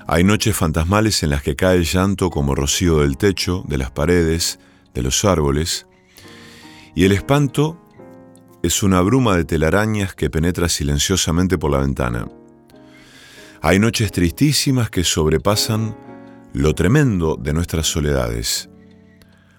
Hay 0.07 0.25
noches 0.25 0.57
fantasmales 0.57 1.23
en 1.23 1.29
las 1.29 1.43
que 1.43 1.55
cae 1.55 1.77
el 1.77 1.85
llanto 1.85 2.31
como 2.31 2.55
rocío 2.55 3.01
del 3.01 3.19
techo, 3.19 3.63
de 3.69 3.77
las 3.77 3.91
paredes, 3.91 4.59
de 4.95 5.03
los 5.03 5.23
árboles, 5.27 5.87
y 6.95 7.05
el 7.05 7.13
espanto 7.13 7.79
es 8.63 8.83
una 8.83 9.03
bruma 9.03 9.37
de 9.37 9.45
telarañas 9.45 10.15
que 10.15 10.31
penetra 10.31 10.71
silenciosamente 10.71 11.59
por 11.59 11.71
la 11.71 11.79
ventana. 11.79 12.27
Hay 13.61 13.79
noches 13.79 14.13
tristísimas 14.13 14.89
que 14.89 15.05
sobrepasan 15.05 15.95
lo 16.57 16.75
tremendo 16.75 17.37
de 17.39 17.53
nuestras 17.53 17.87
soledades. 17.87 18.71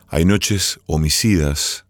Hay 0.08 0.26
noches 0.26 0.80
homicidas. 0.88 1.86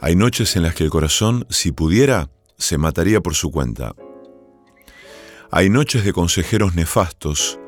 Hay 0.00 0.16
noches 0.16 0.56
en 0.56 0.62
las 0.62 0.74
que 0.74 0.84
el 0.84 0.90
corazón, 0.90 1.46
si 1.50 1.70
pudiera, 1.70 2.30
se 2.56 2.78
mataría 2.78 3.20
por 3.20 3.34
su 3.34 3.50
cuenta. 3.50 3.94
Hay 5.50 5.68
noches 5.68 6.02
de 6.02 6.14
consejeros 6.14 6.74
nefastos. 6.74 7.58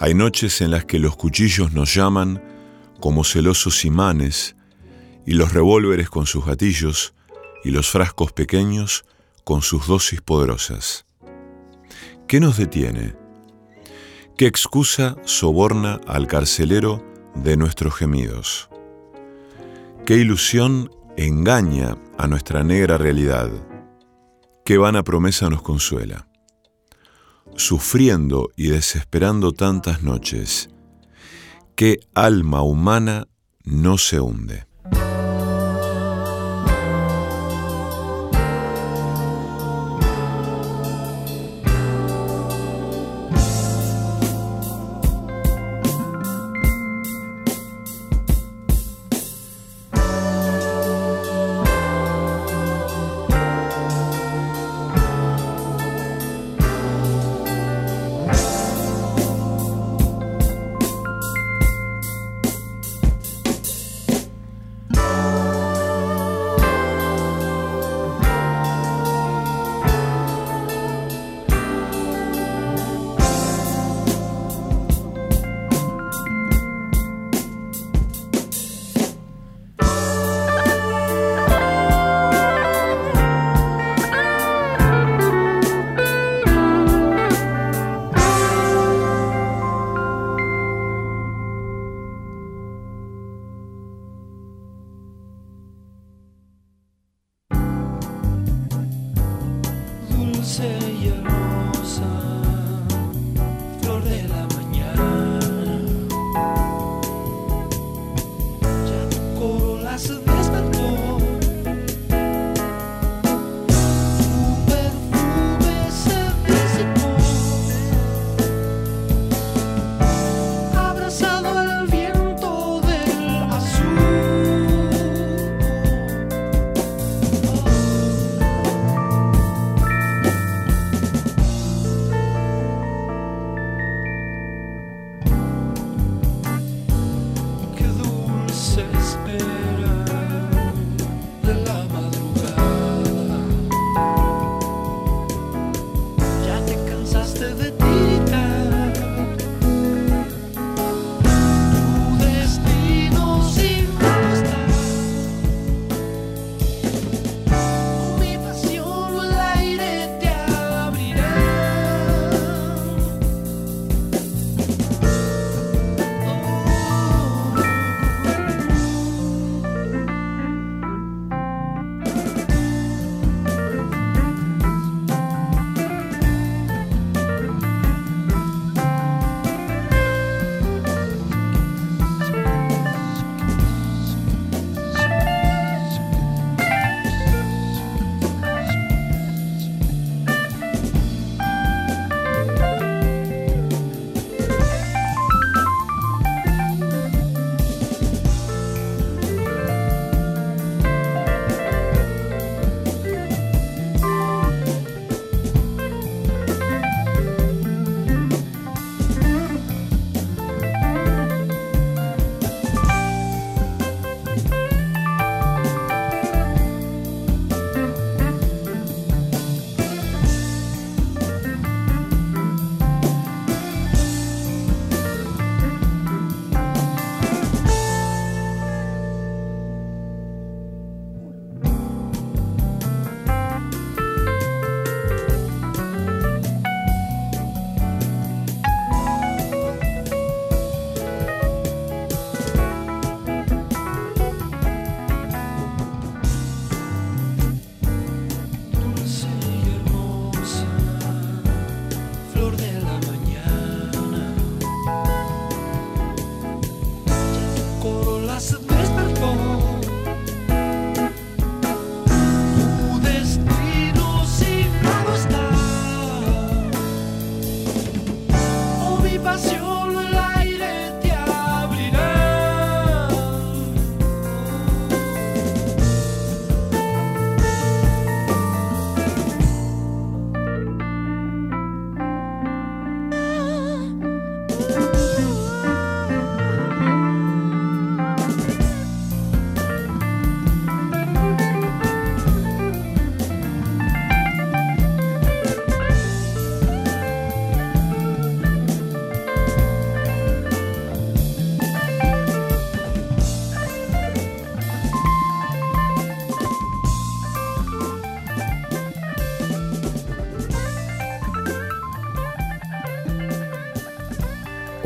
Hay 0.00 0.14
noches 0.14 0.62
en 0.62 0.70
las 0.70 0.86
que 0.86 0.98
los 0.98 1.16
cuchillos 1.16 1.74
nos 1.74 1.94
llaman 1.94 2.42
como 2.98 3.22
celosos 3.22 3.84
imanes 3.84 4.56
y 5.26 5.34
los 5.34 5.52
revólveres 5.52 6.08
con 6.08 6.24
sus 6.24 6.46
gatillos 6.46 7.12
y 7.62 7.72
los 7.72 7.90
frascos 7.90 8.32
pequeños 8.32 9.04
con 9.44 9.60
sus 9.60 9.86
dosis 9.86 10.22
poderosas. 10.22 11.04
¿Qué 12.26 12.40
nos 12.40 12.56
detiene? 12.56 13.27
¿Qué 14.38 14.46
excusa 14.46 15.16
soborna 15.24 15.98
al 16.06 16.28
carcelero 16.28 17.04
de 17.34 17.56
nuestros 17.56 17.96
gemidos? 17.96 18.70
¿Qué 20.06 20.14
ilusión 20.14 20.92
engaña 21.16 21.98
a 22.16 22.28
nuestra 22.28 22.62
negra 22.62 22.98
realidad? 22.98 23.50
¿Qué 24.64 24.78
vana 24.78 25.02
promesa 25.02 25.50
nos 25.50 25.62
consuela? 25.62 26.28
Sufriendo 27.56 28.50
y 28.54 28.68
desesperando 28.68 29.50
tantas 29.50 30.04
noches, 30.04 30.70
¿qué 31.74 31.98
alma 32.14 32.62
humana 32.62 33.26
no 33.64 33.98
se 33.98 34.20
hunde? 34.20 34.67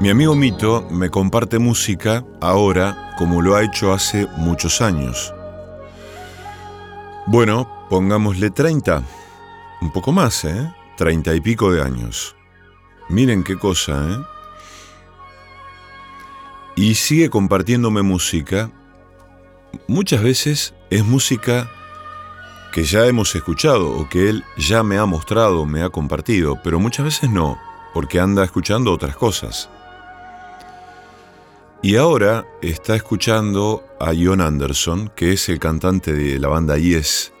Mi 0.00 0.10
amigo 0.10 0.36
Mito 0.36 0.86
me 0.92 1.10
comparte 1.10 1.58
música 1.58 2.24
ahora 2.40 3.16
como 3.18 3.42
lo 3.42 3.56
ha 3.56 3.64
hecho 3.64 3.92
hace 3.92 4.28
muchos 4.36 4.80
años. 4.80 5.34
Bueno, 7.26 7.68
pongámosle 7.90 8.50
30. 8.50 9.02
Un 9.80 9.92
poco 9.92 10.12
más, 10.12 10.44
¿eh? 10.44 10.72
30 10.98 11.34
y 11.34 11.40
pico 11.40 11.72
de 11.72 11.82
años. 11.82 12.36
Miren 13.08 13.42
qué 13.42 13.58
cosa, 13.58 14.08
¿eh? 14.08 14.18
Y 16.76 16.94
sigue 16.94 17.28
compartiéndome 17.28 18.02
música. 18.02 18.70
Muchas 19.88 20.22
veces 20.22 20.74
es 20.90 21.04
música 21.04 21.68
que 22.72 22.84
ya 22.84 23.04
hemos 23.06 23.34
escuchado 23.34 23.98
o 23.98 24.08
que 24.08 24.28
él 24.28 24.44
ya 24.56 24.84
me 24.84 24.96
ha 24.96 25.06
mostrado, 25.06 25.66
me 25.66 25.82
ha 25.82 25.90
compartido, 25.90 26.60
pero 26.62 26.78
muchas 26.78 27.04
veces 27.04 27.30
no, 27.30 27.58
porque 27.92 28.20
anda 28.20 28.44
escuchando 28.44 28.92
otras 28.92 29.16
cosas. 29.16 29.68
Y 31.80 31.94
ahora 31.94 32.44
está 32.60 32.96
escuchando 32.96 33.84
a 34.00 34.06
John 34.06 34.40
Anderson, 34.40 35.12
que 35.14 35.32
es 35.32 35.48
el 35.48 35.60
cantante 35.60 36.12
de 36.12 36.40
la 36.40 36.48
banda 36.48 36.76
Yes. 36.76 37.32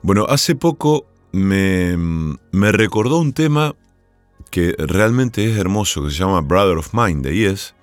Bueno, 0.00 0.24
hace 0.26 0.54
poco 0.54 1.06
me, 1.30 1.94
me 2.50 2.72
recordó 2.72 3.18
un 3.18 3.34
tema 3.34 3.74
que 4.50 4.74
realmente 4.78 5.44
es 5.44 5.58
hermoso, 5.58 6.02
que 6.02 6.10
se 6.10 6.16
llama 6.16 6.40
Brother 6.40 6.78
of 6.78 6.94
Mine 6.94 7.20
de 7.20 7.36
Yes, 7.36 7.74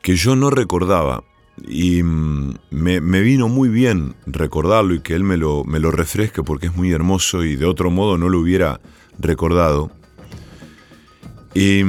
que 0.00 0.16
yo 0.16 0.34
no 0.34 0.48
recordaba. 0.48 1.24
Y 1.66 2.02
me, 2.02 3.00
me, 3.00 3.20
vino 3.20 3.48
muy 3.48 3.68
bien 3.68 4.14
recordarlo 4.26 4.94
y 4.94 5.00
que 5.00 5.14
él 5.14 5.24
me 5.24 5.36
lo, 5.36 5.64
me 5.64 5.80
lo 5.80 5.90
refresque 5.90 6.42
porque 6.42 6.68
es 6.68 6.76
muy 6.76 6.92
hermoso 6.92 7.44
y 7.44 7.56
de 7.56 7.66
otro 7.66 7.90
modo 7.90 8.16
no 8.16 8.30
lo 8.30 8.38
hubiera 8.38 8.80
recordado. 9.18 9.90
Y 11.52 11.82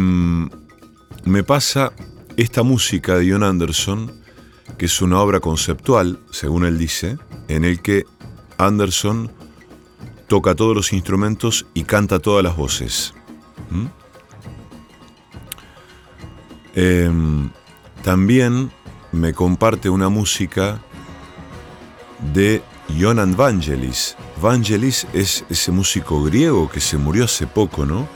me 1.30 1.44
pasa 1.44 1.94
esta 2.38 2.64
música 2.64 3.16
de 3.16 3.32
John 3.32 3.44
Anderson, 3.44 4.12
que 4.78 4.88
es 4.88 5.02
una 5.02 5.22
obra 5.22 5.40
conceptual, 5.40 6.20
según 6.32 6.66
él 6.66 6.78
dice, 6.78 7.18
en 7.48 7.66
el 7.66 7.82
que 7.82 8.06
Anderson 8.58 9.32
toca 10.28 10.56
todos 10.56 10.76
los 10.76 10.92
instrumentos 10.92 11.68
y 11.76 11.84
canta 11.84 12.20
todas 12.20 12.44
las 12.44 12.56
voces. 12.56 13.14
¿Mm? 13.70 13.86
Em, 16.74 17.50
también 18.04 18.72
me 19.12 19.34
comparte 19.34 19.90
una 19.90 20.10
música 20.10 20.82
de 22.34 22.64
Jonan 23.00 23.36
Vangelis. 23.36 24.16
Vangelis 24.42 25.06
es 25.14 25.46
ese 25.50 25.72
músico 25.72 26.24
griego 26.24 26.70
que 26.70 26.80
se 26.80 26.98
murió 26.98 27.26
hace 27.26 27.46
poco, 27.46 27.86
¿no? 27.86 28.08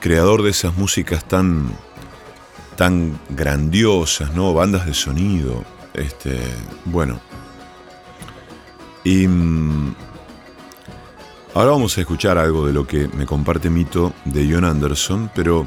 Creador 0.00 0.42
de 0.42 0.50
esas 0.50 0.76
músicas 0.76 1.26
tan 1.28 1.70
tan 2.80 3.20
grandiosas, 3.28 4.32
¿no? 4.32 4.54
Bandas 4.54 4.86
de 4.86 4.94
sonido. 4.94 5.66
Este, 5.92 6.40
bueno. 6.86 7.20
Y 9.04 9.28
mm, 9.28 9.94
ahora 11.52 11.72
vamos 11.72 11.98
a 11.98 12.00
escuchar 12.00 12.38
algo 12.38 12.66
de 12.66 12.72
lo 12.72 12.86
que 12.86 13.06
me 13.08 13.26
comparte 13.26 13.68
Mito 13.68 14.14
de 14.24 14.50
John 14.50 14.64
Anderson, 14.64 15.30
pero 15.34 15.66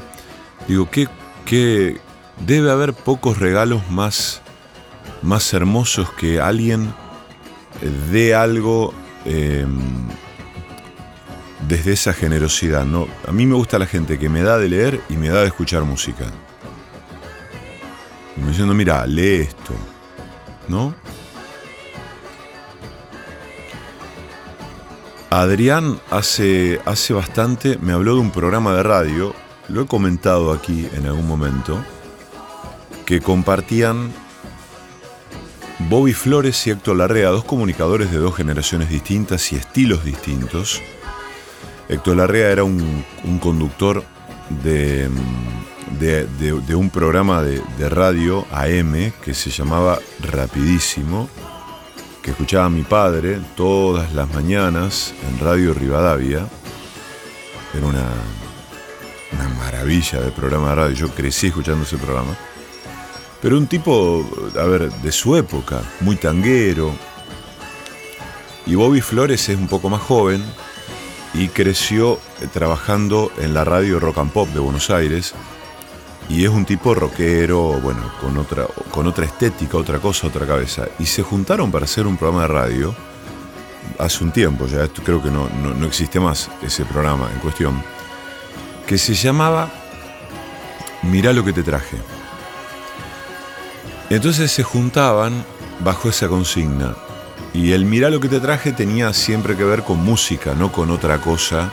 digo, 0.66 0.90
que, 0.90 1.06
que 1.46 2.00
debe 2.44 2.72
haber 2.72 2.94
pocos 2.94 3.38
regalos 3.38 3.88
más, 3.92 4.42
más 5.22 5.54
hermosos 5.54 6.10
que 6.14 6.40
alguien 6.40 6.92
dé 8.10 8.34
algo 8.34 8.92
em, 9.24 9.78
desde 11.68 11.92
esa 11.92 12.12
generosidad. 12.12 12.84
¿no? 12.84 13.06
A 13.28 13.30
mí 13.30 13.46
me 13.46 13.54
gusta 13.54 13.78
la 13.78 13.86
gente 13.86 14.18
que 14.18 14.28
me 14.28 14.42
da 14.42 14.58
de 14.58 14.68
leer 14.68 15.00
y 15.08 15.16
me 15.16 15.28
da 15.28 15.42
de 15.42 15.46
escuchar 15.46 15.84
música 15.84 16.26
me 18.36 18.48
diciendo, 18.48 18.74
mira, 18.74 19.06
lee 19.06 19.42
esto, 19.42 19.74
¿no? 20.68 20.94
Adrián 25.30 26.00
hace, 26.10 26.80
hace 26.84 27.12
bastante 27.12 27.76
me 27.78 27.92
habló 27.92 28.14
de 28.14 28.20
un 28.20 28.30
programa 28.30 28.74
de 28.74 28.82
radio, 28.82 29.34
lo 29.68 29.82
he 29.82 29.86
comentado 29.86 30.52
aquí 30.52 30.88
en 30.94 31.06
algún 31.06 31.26
momento, 31.26 31.84
que 33.04 33.20
compartían 33.20 34.12
Bobby 35.90 36.12
Flores 36.12 36.66
y 36.66 36.70
Héctor 36.70 36.96
Larrea, 36.96 37.30
dos 37.30 37.44
comunicadores 37.44 38.12
de 38.12 38.18
dos 38.18 38.36
generaciones 38.36 38.88
distintas 38.88 39.52
y 39.52 39.56
estilos 39.56 40.04
distintos. 40.04 40.80
Héctor 41.88 42.16
Larrea 42.16 42.50
era 42.50 42.64
un 42.64 43.04
conductor 43.40 44.04
de, 44.62 45.10
de, 45.98 46.74
un 46.74 46.90
programa 46.90 47.42
de, 47.42 47.88
radio 47.88 48.46
AM 48.50 49.12
que 49.22 49.34
se 49.34 49.50
llamaba 49.50 49.98
Rapidísimo, 50.20 51.28
que 52.22 52.30
escuchaba 52.30 52.68
mi 52.68 52.82
padre 52.82 53.40
todas 53.56 54.12
las 54.14 54.32
mañanas 54.32 55.14
en 55.28 55.38
Radio 55.38 55.74
Rivadavia. 55.74 56.46
Era 57.74 57.86
una, 57.86 58.08
una 59.32 59.48
maravilla 59.58 60.20
de 60.20 60.30
programa 60.30 60.70
de 60.70 60.74
radio, 60.74 60.96
yo 60.96 61.08
crecí 61.10 61.48
escuchando 61.48 61.84
ese 61.84 61.96
programa. 61.96 62.36
Pero 63.42 63.58
un 63.58 63.66
tipo, 63.66 64.26
a 64.58 64.64
ver, 64.64 64.90
de 64.90 65.12
su 65.12 65.36
época, 65.36 65.82
muy 66.00 66.16
tanguero. 66.16 66.92
Y 68.66 68.74
Bobby 68.74 69.02
Flores 69.02 69.48
es 69.48 69.58
un 69.58 69.68
poco 69.68 69.90
más 69.90 70.00
joven 70.00 70.42
y 71.34 71.48
creció 71.48 72.18
trabajando 72.52 73.30
en 73.38 73.52
la 73.52 73.64
radio 73.64 74.00
Rock 74.00 74.18
and 74.18 74.30
Pop 74.30 74.48
de 74.48 74.60
Buenos 74.60 74.88
Aires 74.88 75.34
y 76.28 76.44
es 76.44 76.50
un 76.50 76.64
tipo 76.64 76.94
rockero, 76.94 77.80
bueno, 77.80 78.12
con 78.20 78.36
otra, 78.38 78.66
con 78.90 79.06
otra 79.06 79.26
estética, 79.26 79.76
otra 79.76 79.98
cosa, 79.98 80.26
otra 80.26 80.46
cabeza. 80.46 80.86
Y 80.98 81.06
se 81.06 81.22
juntaron 81.22 81.70
para 81.70 81.84
hacer 81.84 82.06
un 82.06 82.16
programa 82.16 82.42
de 82.42 82.48
radio 82.48 82.94
hace 83.98 84.24
un 84.24 84.32
tiempo, 84.32 84.66
ya 84.66 84.88
creo 84.88 85.22
que 85.22 85.30
no, 85.30 85.48
no, 85.48 85.86
existe 85.86 86.18
más 86.18 86.50
ese 86.62 86.84
programa 86.84 87.30
en 87.32 87.38
cuestión, 87.38 87.82
que 88.86 88.98
se 88.98 89.14
llamaba 89.14 89.70
mirá 91.02 91.32
lo 91.32 91.44
que 91.44 91.52
te 91.52 91.62
traje. 91.62 91.98
Entonces 94.10 94.50
se 94.50 94.62
juntaban 94.62 95.44
bajo 95.80 96.08
esa 96.08 96.28
consigna. 96.28 96.94
Y 97.52 97.72
el 97.72 97.84
mirá 97.84 98.10
lo 98.10 98.20
que 98.20 98.28
te 98.28 98.40
traje 98.40 98.72
tenía 98.72 99.12
siempre 99.12 99.56
que 99.56 99.64
ver 99.64 99.84
con 99.84 99.98
música, 99.98 100.54
no 100.54 100.72
con 100.72 100.90
otra 100.90 101.18
cosa. 101.18 101.72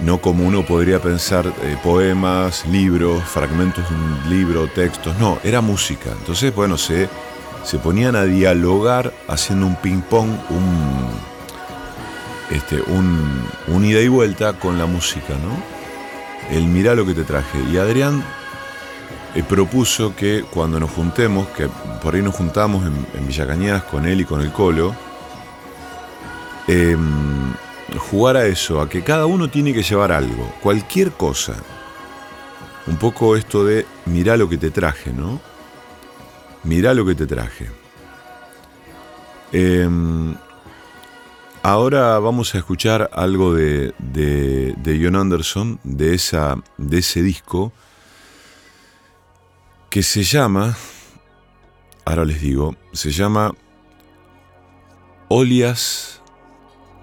No 0.00 0.18
como 0.18 0.44
uno 0.44 0.64
podría 0.66 1.00
pensar 1.00 1.46
eh, 1.46 1.76
poemas, 1.82 2.66
libros, 2.66 3.22
fragmentos 3.24 3.88
de 3.88 3.94
un 3.94 4.30
libro, 4.30 4.66
textos. 4.66 5.16
No, 5.18 5.38
era 5.44 5.60
música. 5.60 6.10
Entonces, 6.10 6.54
bueno, 6.54 6.76
se, 6.76 7.08
se 7.62 7.78
ponían 7.78 8.16
a 8.16 8.24
dialogar 8.24 9.12
haciendo 9.28 9.66
un 9.66 9.76
ping-pong, 9.76 10.30
un, 10.50 11.10
este, 12.50 12.80
un, 12.82 13.84
ida 13.84 14.00
y 14.00 14.08
vuelta 14.08 14.54
con 14.54 14.78
la 14.78 14.86
música, 14.86 15.34
¿no? 15.34 16.54
El 16.54 16.66
mirá 16.66 16.94
lo 16.94 17.06
que 17.06 17.14
te 17.14 17.24
traje. 17.24 17.58
Y 17.72 17.78
Adrián 17.78 18.22
eh, 19.34 19.42
propuso 19.42 20.14
que 20.14 20.44
cuando 20.50 20.78
nos 20.78 20.90
juntemos, 20.90 21.48
que 21.48 21.68
por 22.02 22.14
ahí 22.14 22.22
nos 22.22 22.34
juntamos 22.34 22.84
en, 22.84 23.06
en 23.14 23.26
Villa 23.26 23.46
Cañas 23.46 23.84
con 23.84 24.06
él 24.06 24.20
y 24.20 24.24
con 24.24 24.40
el 24.40 24.52
Colo, 24.52 24.94
em, 26.66 27.54
jugar 27.98 28.36
a 28.36 28.46
eso, 28.46 28.80
a 28.80 28.88
que 28.88 29.02
cada 29.02 29.26
uno 29.26 29.48
tiene 29.48 29.72
que 29.72 29.82
llevar 29.82 30.12
algo, 30.12 30.52
cualquier 30.62 31.12
cosa. 31.12 31.54
Un 32.86 32.96
poco 32.96 33.36
esto 33.36 33.64
de 33.64 33.86
mirá 34.06 34.36
lo 34.36 34.48
que 34.48 34.58
te 34.58 34.70
traje, 34.70 35.12
¿no? 35.12 35.40
Mirá 36.64 36.94
lo 36.94 37.04
que 37.06 37.14
te 37.14 37.26
traje. 37.26 37.70
Em, 39.52 40.34
ahora 41.62 42.18
vamos 42.18 42.54
a 42.54 42.58
escuchar 42.58 43.08
algo 43.12 43.54
de, 43.54 43.94
de, 43.98 44.74
de 44.76 45.00
John 45.02 45.16
Anderson, 45.16 45.80
de, 45.84 46.14
esa, 46.14 46.56
de 46.76 46.98
ese 46.98 47.22
disco, 47.22 47.72
que 49.90 50.02
se 50.02 50.24
llama, 50.24 50.76
ahora 52.04 52.24
les 52.24 52.40
digo, 52.40 52.74
se 52.92 53.12
llama 53.12 53.54
Olias 55.28 56.20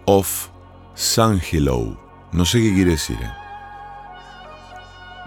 of 0.06 0.51
Hello. 0.96 1.98
No 2.32 2.46
sé 2.46 2.62
qué 2.62 2.74
quiere 2.74 2.92
decir. 2.92 3.18
¿eh? 3.22 3.32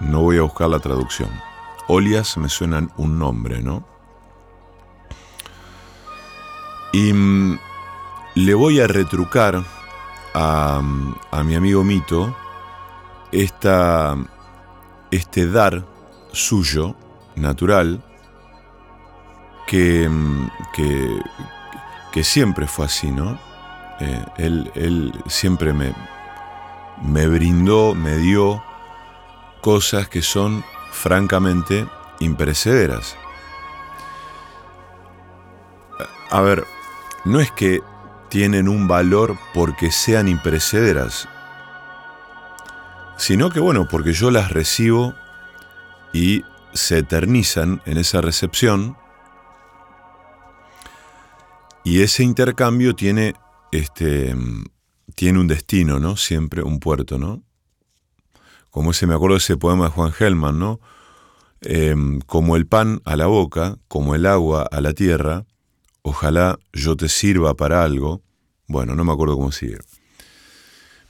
No 0.00 0.20
voy 0.22 0.38
a 0.38 0.42
buscar 0.42 0.68
la 0.68 0.78
traducción. 0.78 1.30
Olias 1.88 2.36
me 2.36 2.48
suenan 2.48 2.90
un 2.96 3.18
nombre, 3.18 3.62
¿no? 3.62 3.84
Y 6.92 7.12
mm, 7.12 7.58
le 8.36 8.54
voy 8.54 8.80
a 8.80 8.86
retrucar 8.86 9.62
a, 10.34 10.82
a 11.30 11.42
mi 11.42 11.54
amigo 11.54 11.84
Mito 11.84 12.34
esta, 13.32 14.16
este 15.10 15.48
dar 15.50 15.84
suyo 16.32 16.94
natural 17.36 18.02
que, 19.66 20.08
mm, 20.08 20.50
que, 20.74 21.20
que 22.12 22.24
siempre 22.24 22.66
fue 22.66 22.86
así, 22.86 23.10
¿no? 23.10 23.38
Eh, 24.00 24.24
él, 24.38 24.70
él, 24.74 25.12
siempre 25.26 25.72
me, 25.72 25.94
me 27.02 27.26
brindó, 27.28 27.94
me 27.94 28.16
dio 28.16 28.62
cosas 29.60 30.08
que 30.08 30.22
son 30.22 30.64
francamente 30.90 31.86
imperecederas. 32.20 33.16
A 36.30 36.40
ver, 36.40 36.66
no 37.24 37.40
es 37.40 37.50
que 37.52 37.80
tienen 38.28 38.68
un 38.68 38.88
valor 38.88 39.38
porque 39.52 39.92
sean 39.92 40.26
imperecederas, 40.28 41.28
sino 43.16 43.50
que 43.50 43.60
bueno, 43.60 43.86
porque 43.88 44.12
yo 44.12 44.30
las 44.30 44.50
recibo 44.50 45.14
y 46.12 46.44
se 46.72 46.98
eternizan 46.98 47.80
en 47.86 47.98
esa 47.98 48.20
recepción 48.20 48.96
y 51.84 52.02
ese 52.02 52.24
intercambio 52.24 52.96
tiene, 52.96 53.34
este, 53.78 54.36
tiene 55.14 55.40
un 55.40 55.48
destino, 55.48 55.98
¿no? 55.98 56.16
Siempre 56.16 56.62
un 56.62 56.78
puerto, 56.78 57.18
¿no? 57.18 57.42
Como 58.70 58.92
ese, 58.92 59.06
me 59.06 59.14
acuerdo 59.14 59.34
de 59.34 59.38
ese 59.38 59.56
poema 59.56 59.84
de 59.84 59.90
Juan 59.90 60.12
Gelman, 60.12 60.58
¿no? 60.58 60.80
Em, 61.60 62.20
como 62.20 62.56
el 62.56 62.66
pan 62.66 63.00
a 63.04 63.16
la 63.16 63.26
boca, 63.26 63.76
como 63.88 64.14
el 64.14 64.26
agua 64.26 64.68
a 64.70 64.80
la 64.80 64.92
tierra, 64.92 65.44
ojalá 66.02 66.58
yo 66.72 66.96
te 66.96 67.08
sirva 67.08 67.54
para 67.54 67.82
algo. 67.82 68.22
Bueno, 68.66 68.94
no 68.94 69.04
me 69.04 69.12
acuerdo 69.12 69.36
cómo 69.36 69.52
sigue. 69.52 69.78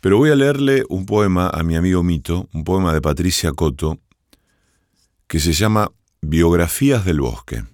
Pero 0.01 0.19
voy 0.19 0.31
a 0.31 0.37
leerle 0.37 0.85
un 0.89 1.07
poema 1.07 1.49
a 1.49 1.63
mi 1.63 1.77
amigo 1.77 2.03
Mito, 2.03 2.49
un 2.53 2.65
poema 2.65 2.93
de 2.93 3.01
Patricia 3.01 3.53
Coto, 3.53 3.99
que 5.27 5.41
se 5.41 5.53
llama 5.53 5.91
Biografías 6.21 7.05
del 7.05 7.21
Bosque. 7.21 7.65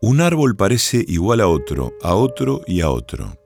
Un 0.00 0.20
árbol 0.20 0.56
parece 0.56 1.04
igual 1.08 1.40
a 1.40 1.48
otro, 1.48 1.92
a 2.02 2.14
otro 2.14 2.62
y 2.66 2.80
a 2.80 2.90
otro, 2.90 3.36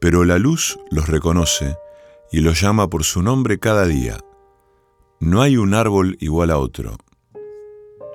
pero 0.00 0.24
la 0.24 0.38
luz 0.38 0.78
los 0.90 1.08
reconoce 1.08 1.76
y 2.30 2.40
los 2.40 2.60
llama 2.60 2.88
por 2.88 3.04
su 3.04 3.22
nombre 3.22 3.58
cada 3.58 3.86
día. 3.86 4.18
No 5.20 5.40
hay 5.40 5.56
un 5.56 5.74
árbol 5.74 6.16
igual 6.20 6.50
a 6.50 6.58
otro, 6.58 6.96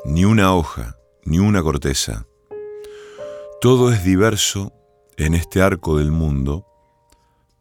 ni 0.06 0.26
una 0.26 0.54
hoja, 0.54 0.98
ni 1.24 1.40
una 1.40 1.64
corteza. 1.64 2.28
Todo 3.62 3.92
es 3.92 4.04
diverso 4.04 4.74
en 5.18 5.34
este 5.34 5.62
arco 5.62 5.98
del 5.98 6.12
mundo, 6.12 6.66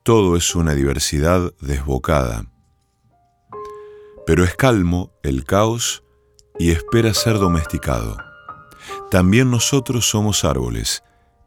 todo 0.03 0.36
es 0.36 0.55
una 0.55 0.74
diversidad 0.74 1.53
desbocada 1.61 2.45
pero 4.28 4.45
es 4.45 4.55
calmo 4.57 5.11
el 5.22 5.47
caos 5.47 6.05
y 6.59 6.70
espera 6.70 7.14
ser 7.14 7.39
domesticado. 7.39 8.28
También 9.11 9.50
nosotros 9.50 10.06
somos 10.06 10.44
árboles 10.44 11.02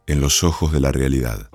en 0.07 0.19
los 0.19 0.43
ojos 0.43 0.71
de 0.71 0.79
la 0.79 0.91
realidad. 0.91 1.49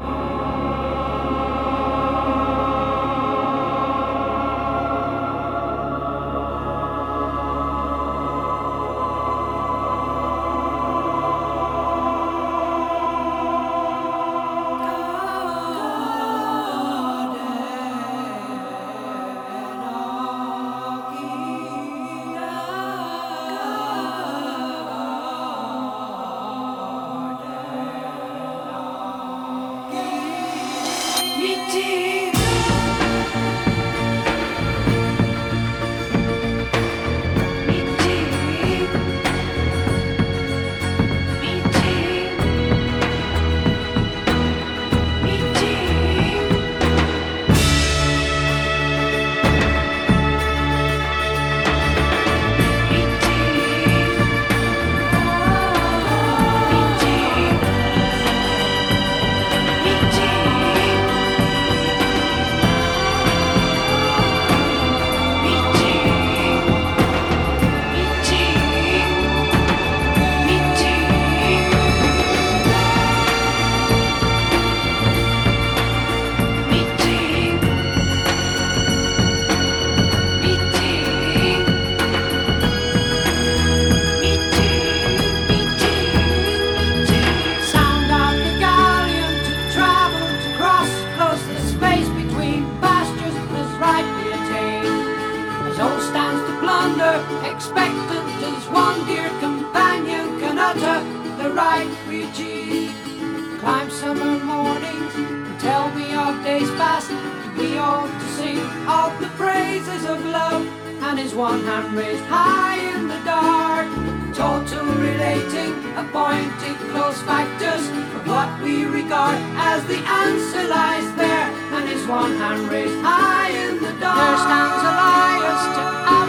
high 112.25 112.79
in 112.95 113.09
the 113.09 113.21
dark. 113.25 113.87
Total 114.35 114.85
relating, 114.85 115.73
appointing 115.97 116.77
close 116.91 117.21
factors 117.23 117.89
of 118.17 118.27
what 118.27 118.49
we 118.63 118.85
regard 118.85 119.39
as 119.57 119.85
the 119.87 119.97
answer 119.97 120.69
lies 120.69 121.09
there. 121.17 121.49
And 121.77 121.89
his 121.89 122.07
one 122.07 122.37
hand 122.37 122.69
raised 122.71 123.01
high 123.03 123.51
in 123.51 123.77
the 123.83 123.93
dark. 124.01 124.19
There 124.21 124.39
stands 124.47 124.83
Elias 124.91 125.63
to 125.77 126.26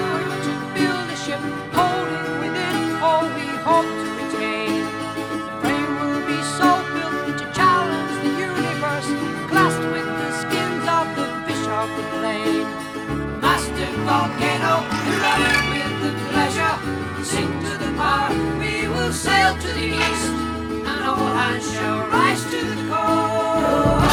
sail 19.28 19.54
to 19.58 19.68
the 19.80 19.88
east, 20.06 20.30
and 20.90 21.04
all 21.04 21.28
hands 21.40 21.70
shall 21.74 22.00
rise 22.08 22.44
to 22.52 22.60
the 22.72 22.90
call. 22.90 24.07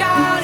God. 0.00 0.39